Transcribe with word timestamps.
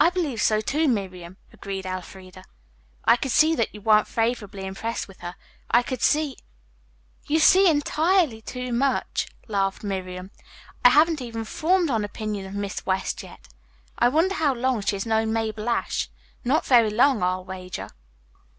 "I 0.00 0.08
believe 0.08 0.40
so, 0.40 0.62
too, 0.62 0.88
Miriam," 0.88 1.36
agreed 1.52 1.84
Elfreda. 1.84 2.44
"I 3.04 3.16
could 3.16 3.30
see 3.30 3.54
that 3.56 3.74
you 3.74 3.82
weren't 3.82 4.08
favorably 4.08 4.64
impressed 4.64 5.06
with 5.06 5.20
her. 5.20 5.34
I 5.70 5.82
could 5.82 6.00
see" 6.00 6.38
"You 7.28 7.38
see 7.38 7.68
entirely 7.68 8.40
too 8.40 8.72
much," 8.72 9.28
laughed 9.46 9.84
Miriam. 9.84 10.30
"I 10.82 10.88
haven't 10.88 11.20
even 11.20 11.44
formed 11.44 11.90
an 11.90 12.06
opinion 12.06 12.46
of 12.46 12.54
Miss 12.54 12.86
West 12.86 13.22
yet. 13.22 13.48
I 13.98 14.08
wonder 14.08 14.34
how 14.36 14.54
long 14.54 14.80
she 14.80 14.96
has 14.96 15.04
known 15.04 15.30
Mabel 15.34 15.68
Ashe? 15.68 16.08
Not 16.42 16.64
very 16.64 16.88
long, 16.88 17.22
I'll 17.22 17.44
wager." 17.44 17.90